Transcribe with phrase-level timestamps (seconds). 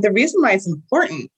[0.00, 1.30] The reason why it's important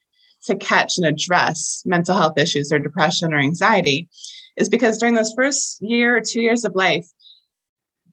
[0.45, 4.08] to catch and address mental health issues or depression or anxiety
[4.56, 7.07] is because during those first year or two years of life,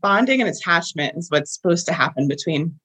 [0.02, 2.80] bonding and attachment is what's supposed to happen between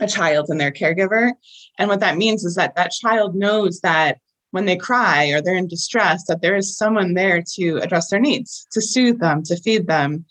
[0.00, 1.32] a child and their caregiver.
[1.78, 4.18] And what that means is that that child knows that
[4.52, 8.20] when they cry or they're in distress, that there is someone there to address their
[8.20, 10.24] needs, to soothe them, to feed them,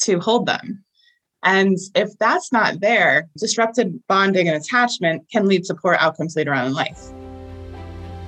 [0.00, 0.84] to hold them.
[1.44, 6.54] And if that's not there, disrupted bonding and attachment can lead to poor outcomes later
[6.54, 7.00] on in life.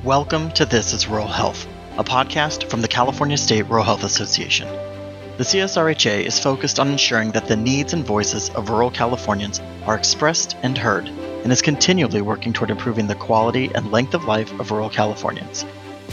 [0.02, 1.64] Welcome to This is Rural Health,
[1.96, 4.66] a podcast from the California State Rural Health Association.
[5.36, 9.96] The CSRHA is focused on ensuring that the needs and voices of rural Californians are
[9.96, 14.52] expressed and heard and is continually working toward improving the quality and length of life
[14.58, 15.64] of rural Californians.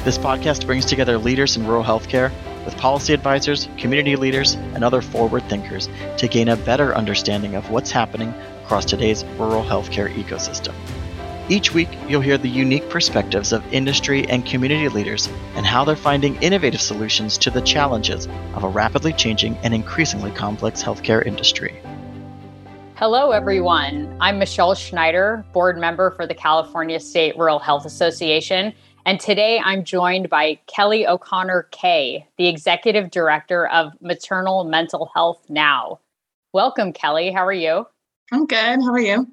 [0.04, 2.32] This podcast brings together leaders in rural healthcare
[2.66, 7.70] with policy advisors, community leaders, and other forward thinkers to gain a better understanding of
[7.70, 8.34] what's happening
[8.64, 10.74] across today's rural healthcare ecosystem.
[11.50, 15.98] Each week, you'll hear the unique perspectives of industry and community leaders and how they're
[15.98, 21.82] finding innovative solutions to the challenges of a rapidly changing and increasingly complex healthcare industry.
[22.96, 24.16] Hello, everyone.
[24.22, 28.74] I'm Michelle Schneider, board member for the California State Rural Health Association.
[29.05, 35.44] And today I'm joined by Kelly O'Connor Kay, the executive director of Maternal Mental Health
[35.49, 35.99] Now.
[36.54, 37.32] Welcome, Kelly.
[37.32, 37.88] How are you?
[38.32, 38.82] I'm good.
[38.82, 39.27] How are you?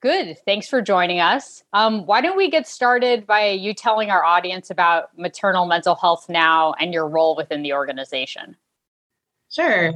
[0.00, 0.38] Good.
[0.44, 1.62] Thanks for joining us.
[1.72, 6.28] Um, why don't we get started by you telling our audience about Maternal Mental Health
[6.28, 8.56] Now and your role within the organization?
[9.48, 9.92] Sure.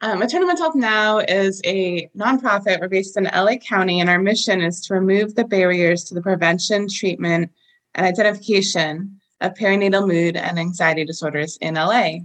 [0.00, 2.80] Um, Maternal Mental Health Now is a nonprofit.
[2.80, 6.20] We're based in LA County, and our mission is to remove the barriers to the
[6.20, 7.52] prevention, treatment,
[7.96, 12.18] and identification of perinatal mood and anxiety disorders in LA.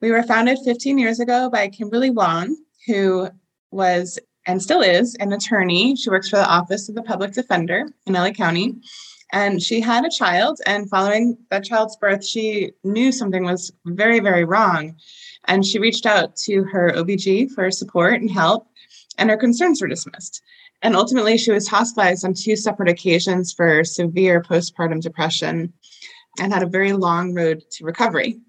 [0.00, 3.28] We were founded 15 years ago by Kimberly Wong, who
[3.70, 5.94] was and still is an attorney.
[5.94, 8.74] She works for the Office of the Public Defender in LA County.
[9.32, 14.20] And she had a child, and following that child's birth, she knew something was very,
[14.20, 14.96] very wrong.
[15.46, 18.68] And she reached out to her OBG for support and help,
[19.16, 20.42] and her concerns were dismissed.
[20.82, 25.72] And ultimately, she was hospitalized on two separate occasions for severe postpartum depression
[26.40, 28.40] and had a very long road to recovery.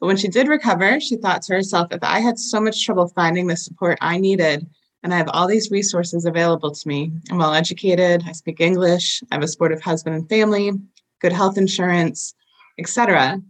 [0.00, 3.08] But when she did recover, she thought to herself, if I had so much trouble
[3.08, 4.66] finding the support I needed,
[5.02, 9.22] and I have all these resources available to me, I'm well educated, I speak English,
[9.30, 10.72] I have a supportive husband and family,
[11.20, 12.34] good health insurance,
[12.78, 13.40] etc.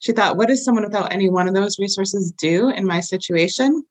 [0.00, 3.84] She thought, what does someone without any one of those resources do in my situation?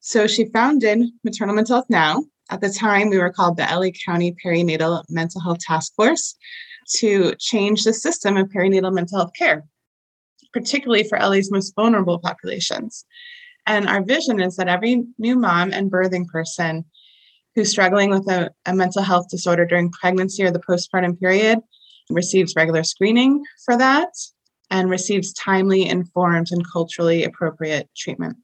[0.00, 2.24] So she founded Maternal Mental Health Now.
[2.52, 6.34] At the time, we were called the LA County Perinatal Mental Health Task Force
[6.96, 9.64] to change the system of perinatal mental health care,
[10.52, 13.06] particularly for LA's most vulnerable populations.
[13.66, 16.84] And our vision is that every new mom and birthing person
[17.54, 21.58] who's struggling with a, a mental health disorder during pregnancy or the postpartum period
[22.10, 24.10] receives regular screening for that
[24.70, 28.36] and receives timely, informed, and culturally appropriate treatment.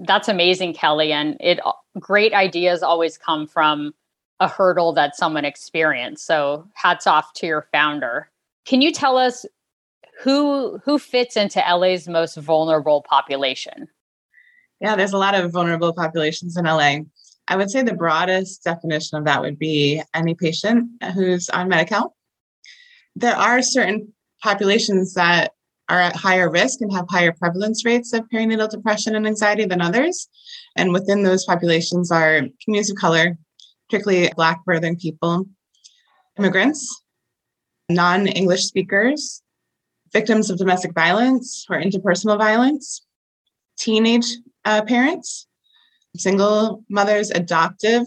[0.00, 1.12] That's amazing, Kelly.
[1.12, 1.60] And it
[1.98, 3.94] great ideas always come from
[4.40, 6.26] a hurdle that someone experienced.
[6.26, 8.30] So hats off to your founder.
[8.64, 9.46] Can you tell us
[10.20, 13.88] who who fits into LA's most vulnerable population?
[14.80, 16.96] Yeah, there's a lot of vulnerable populations in LA.
[17.48, 22.14] I would say the broadest definition of that would be any patient who's on Medi-Cal.
[23.16, 24.12] There are certain
[24.42, 25.53] populations that
[25.88, 29.80] are at higher risk and have higher prevalence rates of perinatal depression and anxiety than
[29.80, 30.28] others.
[30.76, 33.36] And within those populations are communities of color,
[33.88, 35.46] particularly Black birthing people,
[36.38, 37.02] immigrants,
[37.88, 39.42] non English speakers,
[40.12, 43.04] victims of domestic violence or interpersonal violence,
[43.76, 44.26] teenage
[44.64, 45.46] uh, parents,
[46.16, 48.04] single mothers, adoptive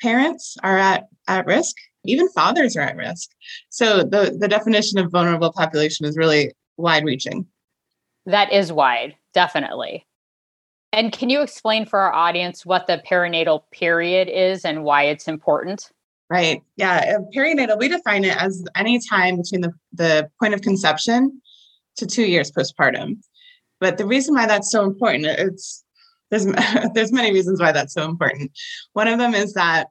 [0.00, 1.74] parents are at, at risk.
[2.04, 3.30] Even fathers are at risk.
[3.70, 7.46] So the, the definition of vulnerable population is really wide reaching.
[8.26, 10.06] That is wide, definitely.
[10.92, 15.28] And can you explain for our audience what the perinatal period is and why it's
[15.28, 15.90] important?
[16.28, 16.62] Right.
[16.76, 17.18] Yeah.
[17.34, 21.40] Perinatal, we define it as any time between the, the point of conception
[21.96, 23.18] to two years postpartum.
[23.80, 25.84] But the reason why that's so important, it's
[26.30, 26.46] there's
[26.94, 28.50] there's many reasons why that's so important.
[28.94, 29.88] One of them is that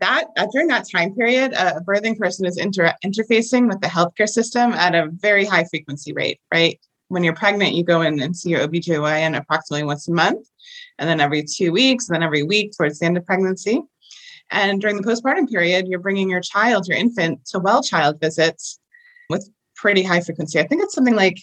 [0.00, 4.28] that uh, during that time period, a birthing person is inter- interfacing with the healthcare
[4.28, 6.78] system at a very high frequency rate, right?
[7.08, 10.46] When you're pregnant, you go in and see your OBGYN approximately once a month,
[10.98, 13.82] and then every two weeks, and then every week towards the end of pregnancy.
[14.50, 18.78] And during the postpartum period, you're bringing your child, your infant, to well child visits
[19.30, 20.58] with pretty high frequency.
[20.58, 21.38] I think it's something like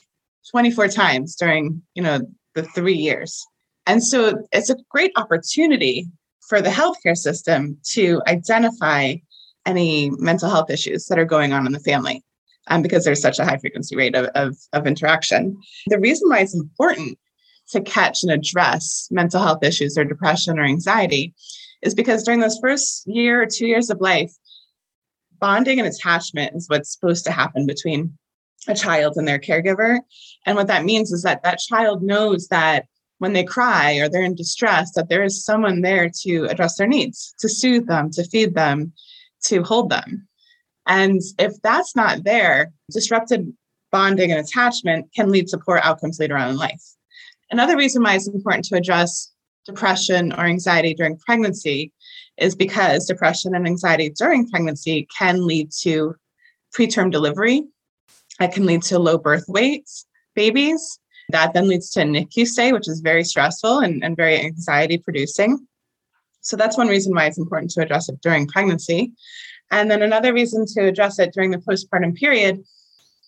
[0.52, 2.22] 24 times during, you know,
[2.54, 3.46] the three years.
[3.88, 6.08] And so it's a great opportunity
[6.48, 9.16] for the healthcare system to identify
[9.66, 12.24] any mental health issues that are going on in the family
[12.68, 15.58] um, because there's such a high frequency rate of, of, of interaction.
[15.88, 17.18] The reason why it's important
[17.70, 21.34] to catch and address mental health issues or depression or anxiety
[21.82, 24.32] is because during those first year or two years of life,
[25.40, 28.18] bonding and attachment is what's supposed to happen between
[28.68, 30.00] a child and their caregiver.
[30.46, 32.86] And what that means is that that child knows that
[33.20, 36.88] when they cry or they're in distress, that there is someone there to address their
[36.88, 38.94] needs, to soothe them, to feed them,
[39.44, 40.28] to hold them.
[40.88, 43.52] And if that's not there, disrupted
[43.92, 46.84] bonding and attachment can lead to poor outcomes later on in life.
[47.52, 49.32] Another reason why it's important to address
[49.66, 51.92] depression or anxiety during pregnancy
[52.38, 56.16] is because depression and anxiety during pregnancy can lead to
[56.76, 57.64] preterm delivery.
[58.40, 61.00] It can lead to low birth weights, babies.
[61.30, 65.68] That then leads to NICU stay, which is very stressful and, and very anxiety producing.
[66.42, 69.14] So that's one reason why it's important to address it during pregnancy.
[69.72, 72.64] And then another reason to address it during the postpartum period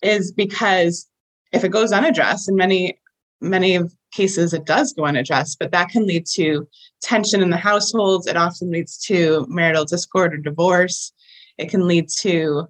[0.02, 1.08] is because
[1.52, 2.98] if it goes unaddressed, in many
[3.40, 3.78] many
[4.12, 6.68] cases it does go unaddressed, but that can lead to
[7.02, 8.26] tension in the households.
[8.26, 11.12] It often leads to marital discord or divorce.
[11.56, 12.68] It can lead to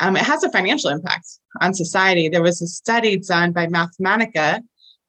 [0.00, 1.26] um, it has a financial impact
[1.60, 2.28] on society.
[2.28, 4.60] There was a study done by Mathematica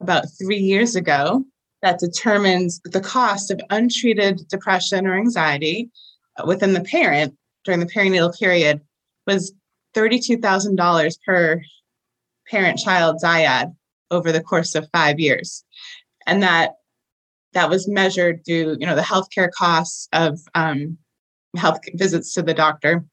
[0.02, 1.44] about three years ago
[1.82, 5.90] that determines the cost of untreated depression or anxiety
[6.46, 7.36] within the parent
[7.66, 8.82] during the perinatal period
[9.26, 9.54] was
[9.96, 11.62] $32,000 per
[12.50, 13.76] parent child dyad
[14.10, 15.64] over the course of five years.
[16.26, 16.74] And that
[17.54, 20.98] that was measured through, you know, the healthcare costs of um,
[21.56, 23.04] health visits to the doctor,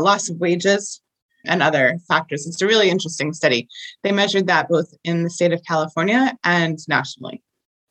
[0.00, 1.00] loss of wages,
[1.44, 2.46] and other factors.
[2.46, 3.68] It's a really interesting study.
[4.02, 7.42] They measured that both in the state of California and nationally.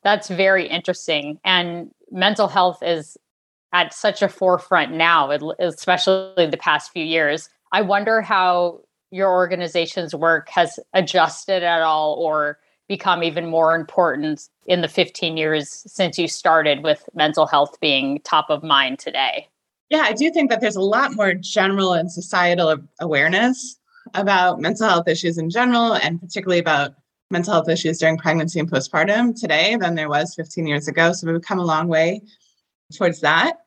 [0.02, 1.38] That's very interesting.
[1.44, 3.16] And mental health is
[3.72, 7.50] at such a forefront now, especially the past few years.
[7.72, 12.58] I wonder how your organization's work has adjusted at all or
[12.88, 18.20] become even more important in the 15 years since you started with mental health being
[18.24, 19.48] top of mind today?
[19.90, 23.78] Yeah, I do think that there's a lot more general and societal awareness
[24.14, 26.92] about mental health issues in general, and particularly about
[27.30, 31.12] mental health issues during pregnancy and postpartum today than there was 15 years ago.
[31.12, 32.22] So we've come a long way
[32.94, 33.58] towards that.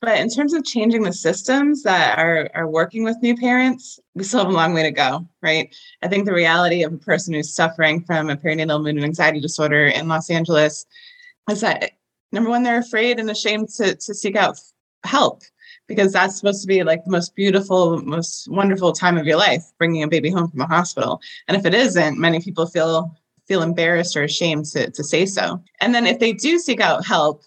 [0.00, 4.24] But in terms of changing the systems that are, are working with new parents, we
[4.24, 5.72] still have a long way to go, right?
[6.02, 9.40] I think the reality of a person who's suffering from a perinatal mood and anxiety
[9.40, 10.86] disorder in Los Angeles
[11.48, 11.92] is that
[12.32, 14.58] number one, they're afraid and ashamed to, to seek out
[15.04, 15.42] help
[15.86, 19.64] because that's supposed to be like the most beautiful, most wonderful time of your life,
[19.78, 21.20] bringing a baby home from a hospital.
[21.48, 23.14] And if it isn't, many people feel
[23.46, 25.62] feel embarrassed or ashamed to, to say so.
[25.80, 27.42] And then if they do seek out help,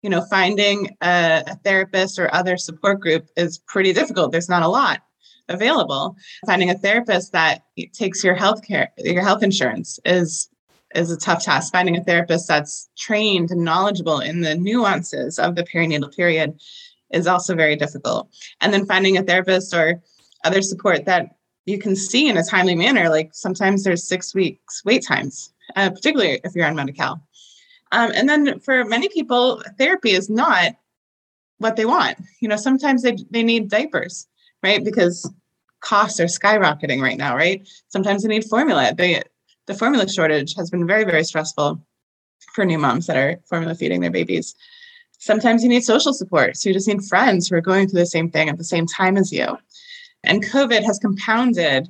[0.00, 4.30] you know, finding a, a therapist or other support group is pretty difficult.
[4.30, 5.02] There's not a lot
[5.48, 6.16] available.
[6.46, 10.48] Finding a therapist that takes your health care, your health insurance is
[10.94, 11.72] is a tough task.
[11.72, 16.60] Finding a therapist that's trained and knowledgeable in the nuances of the perinatal period
[17.12, 18.28] is also very difficult.
[18.60, 20.02] And then finding a therapist or
[20.44, 21.36] other support that
[21.66, 23.08] you can see in a timely manner.
[23.08, 27.22] Like sometimes there's six weeks wait times, uh, particularly if you're on Medi-Cal.
[27.92, 30.72] Um, and then for many people, therapy is not
[31.58, 32.18] what they want.
[32.40, 34.26] You know, sometimes they, they need diapers,
[34.62, 34.82] right?
[34.82, 35.30] Because
[35.80, 37.68] costs are skyrocketing right now, right?
[37.88, 38.92] Sometimes they need formula.
[38.96, 39.22] They,
[39.66, 41.84] the formula shortage has been very, very stressful
[42.54, 44.54] for new moms that are formula feeding their babies.
[45.22, 46.56] Sometimes you need social support.
[46.56, 48.86] So you just need friends who are going through the same thing at the same
[48.86, 49.56] time as you.
[50.24, 51.88] And COVID has compounded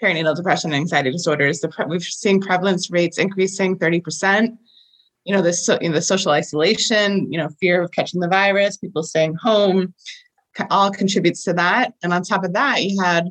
[0.00, 1.64] perinatal depression and anxiety disorders.
[1.88, 4.56] We've seen prevalence rates increasing 30%
[5.24, 8.28] you know, the, so, you know, the social isolation, you know, fear of catching the
[8.28, 9.94] virus, people staying home,
[10.70, 11.94] all contributes to that.
[12.02, 13.30] And on top of that, you had,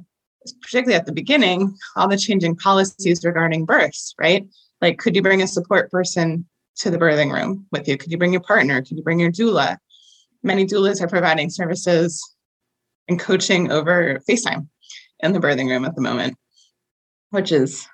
[0.63, 4.47] particularly at the beginning, all the changing policies regarding births, right?
[4.81, 6.45] Like, could you bring a support person
[6.77, 7.97] to the birthing room with you?
[7.97, 8.81] Could you bring your partner?
[8.81, 9.77] Could you bring your doula?
[10.43, 12.21] Many doulas are providing services
[13.07, 14.67] and coaching over FaceTime
[15.19, 16.35] in the birthing room at the moment,
[17.29, 17.87] which is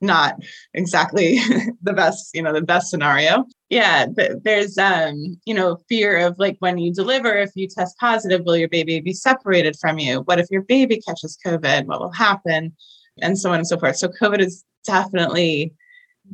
[0.00, 0.36] not
[0.74, 1.38] exactly
[1.82, 4.06] the best you know the best scenario yeah
[4.44, 8.56] there's um you know fear of like when you deliver if you test positive will
[8.56, 12.74] your baby be separated from you what if your baby catches covid what will happen
[13.20, 15.74] and so on and so forth so covid is definitely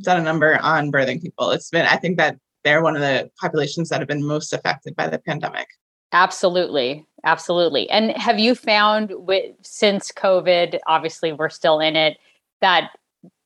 [0.03, 1.51] done a number on birthing people.
[1.51, 4.97] It's been i think that they're one of the populations that have been most affected
[4.97, 5.69] by the pandemic.
[6.13, 7.05] Absolutely.
[7.25, 7.91] Absolutely.
[7.91, 12.19] And have you found with since covid obviously we're still in it
[12.61, 12.91] that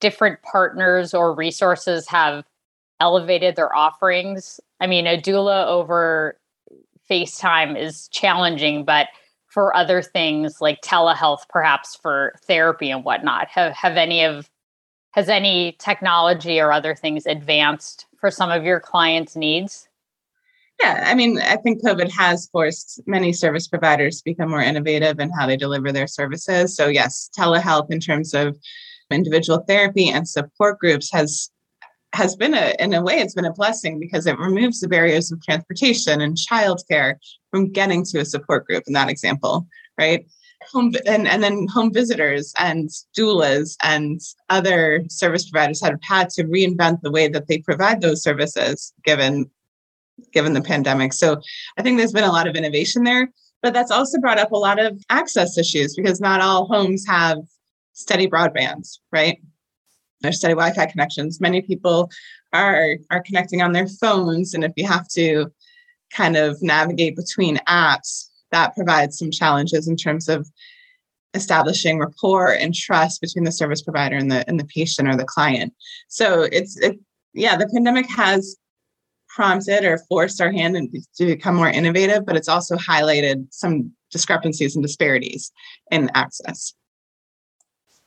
[0.00, 2.44] different partners or resources have
[3.00, 4.60] elevated their offerings.
[4.80, 6.38] I mean, a doula over
[7.10, 9.08] FaceTime is challenging, but
[9.46, 14.50] for other things like telehealth, perhaps for therapy and whatnot, have, have any of
[15.12, 19.88] has any technology or other things advanced for some of your clients' needs?
[20.80, 25.18] Yeah, I mean, I think COVID has forced many service providers to become more innovative
[25.18, 26.76] in how they deliver their services.
[26.76, 28.56] So, yes, telehealth in terms of
[29.10, 31.50] individual therapy and support groups has
[32.14, 35.30] has been a in a way it's been a blessing because it removes the barriers
[35.30, 37.14] of transportation and childcare
[37.50, 39.66] from getting to a support group in that example
[39.98, 40.26] right
[40.72, 46.44] home and, and then home visitors and doulas and other service providers have had to
[46.44, 49.48] reinvent the way that they provide those services given
[50.32, 51.40] given the pandemic so
[51.78, 53.28] i think there's been a lot of innovation there
[53.62, 57.38] but that's also brought up a lot of access issues because not all homes have
[57.92, 59.38] steady broadband right
[60.20, 61.40] there's steady Wi-Fi connections.
[61.40, 62.10] Many people
[62.52, 65.52] are are connecting on their phones, and if you have to
[66.12, 70.48] kind of navigate between apps, that provides some challenges in terms of
[71.34, 75.24] establishing rapport and trust between the service provider and the and the patient or the
[75.24, 75.74] client.
[76.08, 76.98] So it's it,
[77.34, 78.56] yeah, the pandemic has
[79.28, 80.76] prompted or forced our hand
[81.16, 85.52] to become more innovative, but it's also highlighted some discrepancies and disparities
[85.90, 86.74] in access.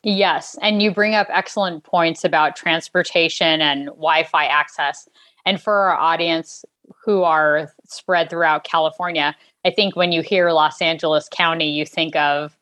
[0.04, 0.58] Yes.
[0.62, 5.08] And you bring up excellent points about transportation and Wi Fi access.
[5.46, 6.66] And for our audience
[7.04, 12.16] who are spread throughout California, I think when you hear Los Angeles County, you think
[12.16, 12.58] of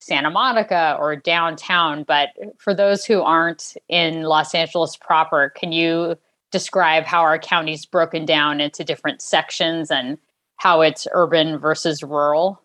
[0.00, 2.02] Santa Monica or downtown.
[2.02, 6.16] But for those who aren't in Los Angeles proper, can you
[6.50, 10.18] describe how our county is broken down into different sections and
[10.56, 12.62] how it's urban versus rural?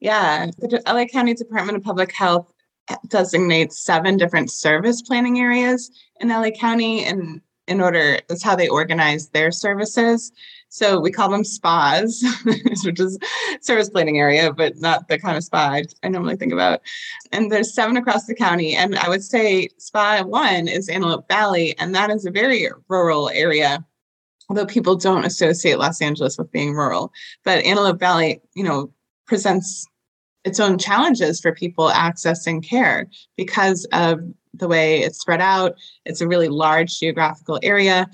[0.00, 2.52] Yeah, the LA County Department of Public Health
[2.88, 5.90] eh, designates seven different service planning areas
[6.20, 10.32] in LA County and in order that's how they organize their services.
[10.68, 12.24] So we call them spas,
[12.84, 13.18] which is
[13.60, 16.80] service planning area, but not the kind of spa I normally think about.
[17.32, 18.74] And there's seven across the county.
[18.74, 23.30] And I would say spa one is Antelope Valley, and that is a very rural
[23.30, 23.84] area.
[24.48, 27.12] Although people don't associate Los Angeles with being rural,
[27.44, 28.92] but Antelope Valley, you know,
[29.26, 29.86] presents
[30.44, 34.20] its own challenges for people accessing care because of
[34.56, 35.76] the way it's spread out.
[36.04, 38.08] It's a really large geographical area.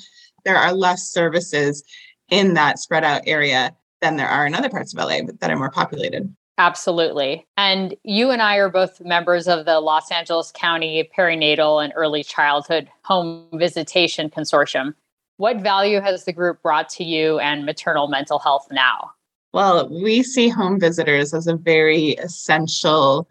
[0.45, 1.85] There are less services
[2.31, 5.57] in that spread out area than there are in other parts of LA that are
[5.57, 6.35] more populated.
[6.59, 7.47] Absolutely.
[7.57, 12.23] And you and I are both members of the Los Angeles County Perinatal and Early
[12.23, 14.95] Childhood Home Visitation Consortium.
[15.39, 19.13] What value has the group brought to you and maternal mental health now?
[19.55, 23.27] Well, we see home visitors as a very essential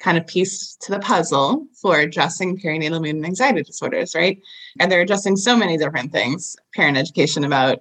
[0.00, 4.40] kind of piece to the puzzle for addressing perinatal mood and anxiety disorders, right?
[4.80, 7.78] And they're addressing so many different things parent education about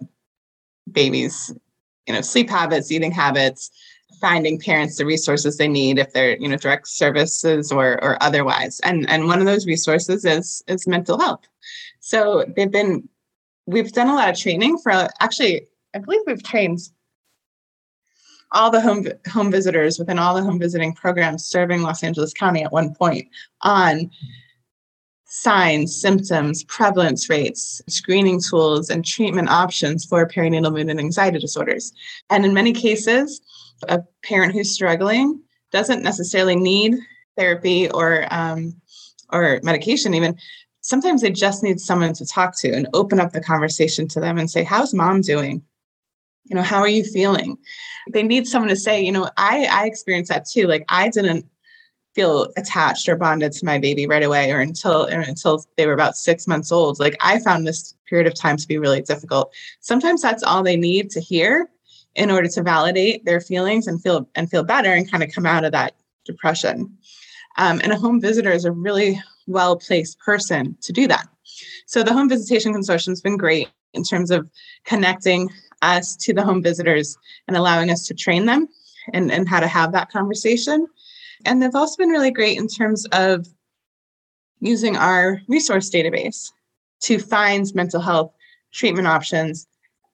[0.92, 1.54] babies,
[2.08, 3.72] you know, sleep habits, eating habits,
[4.22, 8.80] finding parents the resources they need if they're, you know, direct services or or otherwise.
[8.82, 11.46] And and one of those resources is is mental health.
[12.00, 13.10] So they've been
[13.66, 16.80] we've done a lot of training for actually I believe we've trained
[18.54, 22.64] all the home home visitors within all the home visiting programs serving Los Angeles County
[22.64, 23.28] at one point
[23.62, 24.10] on
[25.26, 31.92] signs, symptoms, prevalence rates, screening tools, and treatment options for perinatal mood and anxiety disorders.
[32.30, 33.42] And in many cases,
[33.90, 35.42] a parent who's struggling
[35.72, 36.96] doesn't necessarily need
[37.36, 38.80] therapy or um,
[39.32, 40.38] or medication even
[40.82, 44.38] sometimes they just need someone to talk to and open up the conversation to them
[44.38, 45.62] and say how's mom doing
[46.46, 47.58] you know how are you feeling?
[48.12, 51.46] They need someone to say you know i i experienced that too like i didn't
[52.14, 55.94] feel attached or bonded to my baby right away or until or until they were
[55.94, 57.00] about six months old.
[57.00, 59.54] Like i found this period of time to be really difficult.
[59.80, 61.70] Sometimes that's all they need to hear
[62.16, 65.46] in order to validate their feelings and feel and feel better and kind of come
[65.46, 65.96] out of that
[66.26, 66.96] depression.
[67.58, 71.28] Um, and a home visitor is a really well placed person to do that.
[71.88, 74.50] So the home visitation consortium has been great in terms of
[74.86, 75.50] connecting
[75.84, 78.68] us to the home visitors and allowing us to train them
[79.14, 80.88] and, and how to have that conversation.
[81.46, 83.48] And they've also been really great in terms of
[84.60, 86.52] using our resource database
[87.02, 88.34] to find mental health
[88.72, 89.68] treatment options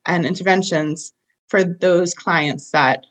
[0.05, 1.13] and interventions
[1.47, 3.05] for those clients that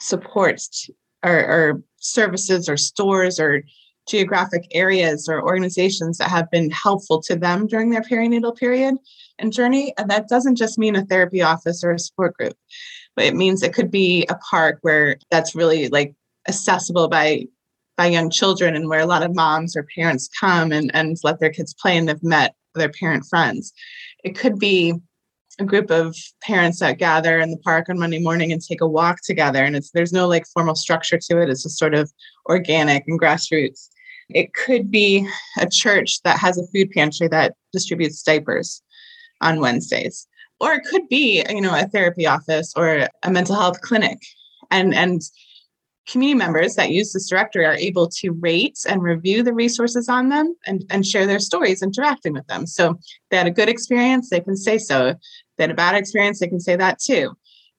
[0.00, 0.90] supports
[1.24, 3.62] or, or services or stores or
[4.06, 8.96] geographic areas or organizations that have been helpful to them during their perinatal period
[9.38, 9.94] and journey.
[9.98, 12.56] And that doesn't just mean a therapy office or a support group,
[13.16, 16.14] but it means it could be a park where that's really like
[16.48, 17.46] accessible by
[17.96, 21.38] by young children and where a lot of moms or parents come and, and let
[21.38, 23.72] their kids play and they've met their parent friends.
[24.24, 24.94] It could be
[25.60, 28.88] a group of parents that gather in the park on Monday morning and take a
[28.88, 29.62] walk together.
[29.62, 31.48] And it's there's no like formal structure to it.
[31.48, 32.12] It's just sort of
[32.48, 33.88] organic and grassroots.
[34.30, 35.28] It could be
[35.58, 38.82] a church that has a food pantry that distributes diapers
[39.40, 40.26] on Wednesdays.
[40.60, 44.18] Or it could be, you know, a therapy office or a mental health clinic.
[44.70, 45.20] And and
[46.06, 50.28] community members that use this directory are able to rate and review the resources on
[50.28, 52.66] them and, and share their stories interacting with them.
[52.66, 52.98] So
[53.30, 55.08] they had a good experience, they can say so.
[55.08, 55.16] If
[55.56, 57.32] they had a bad experience, they can say that too.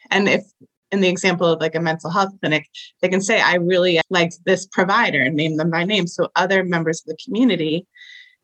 [0.10, 0.44] And if
[0.92, 2.68] in the example of like a mental health clinic,
[3.02, 6.08] they can say, I really liked this provider and name them by name.
[6.08, 7.86] So other members of the community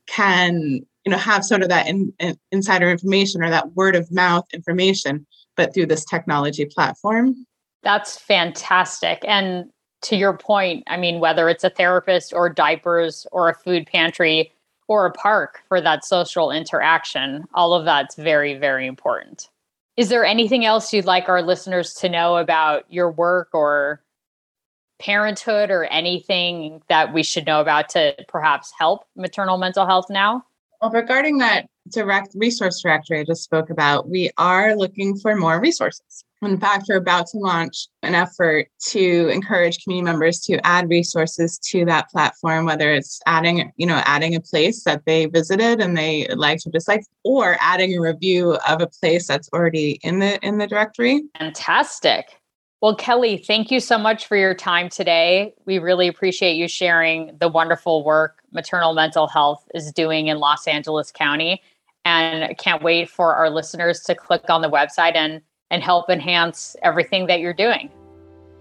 [0.07, 4.11] can, you know, have sort of that in, in, insider information or that word of
[4.11, 7.45] mouth information, but through this technology platform.
[7.83, 9.23] That's fantastic.
[9.27, 9.69] And
[10.03, 14.51] to your point, I mean, whether it's a therapist or diapers or a food pantry
[14.87, 19.49] or a park for that social interaction, all of that's very, very important.
[20.01, 24.01] Is there anything else you'd like our listeners to know about your work or
[24.99, 30.43] parenthood or anything that we should know about to perhaps help maternal mental health now?
[30.81, 35.61] Well, regarding that direct resource directory I just spoke about, we are looking for more
[35.61, 36.25] resources.
[36.43, 41.59] In fact, we're about to launch an effort to encourage community members to add resources
[41.59, 45.95] to that platform, whether it's adding, you know, adding a place that they visited and
[45.95, 50.39] they liked or disliked, or adding a review of a place that's already in the
[50.39, 51.21] in the directory.
[51.37, 52.37] Fantastic.
[52.81, 55.53] Well, Kelly, thank you so much for your time today.
[55.65, 60.67] We really appreciate you sharing the wonderful work maternal mental health is doing in Los
[60.67, 61.61] Angeles County.
[62.03, 65.41] And can't wait for our listeners to click on the website and
[65.71, 67.89] and help enhance everything that you're doing.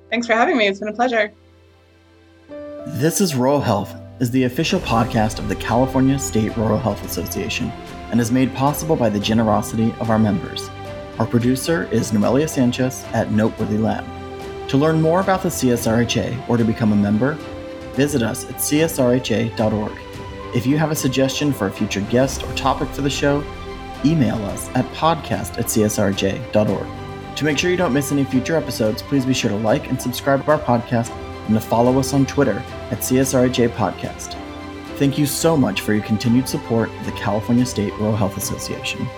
[0.08, 0.66] Thanks for having me.
[0.66, 1.32] It's been a pleasure.
[2.86, 7.70] This is Rural Health is the official podcast of the California State Rural Health Association
[8.10, 10.68] and is made possible by the generosity of our members.
[11.18, 14.04] Our producer is Noelia Sanchez at Noteworthy Lab.
[14.68, 17.34] To learn more about the CSRHA or to become a member,
[17.94, 19.92] visit us at csrha.org.
[20.54, 23.44] If you have a suggestion for a future guest or topic for the show,
[24.04, 26.99] email us at podcast at csrj.org.
[27.40, 29.98] To make sure you don't miss any future episodes, please be sure to like and
[29.98, 31.08] subscribe to our podcast
[31.46, 34.34] and to follow us on Twitter at CSRHA Podcast.
[34.98, 39.08] Thank you so much for your continued support of the California State Rural Health Association.